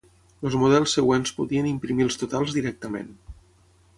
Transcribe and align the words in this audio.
Els 0.47 0.55
models 0.61 0.95
següents 0.97 1.33
podien 1.41 1.69
imprimir 1.73 2.07
els 2.07 2.19
totals 2.21 2.57
directament. 2.61 3.13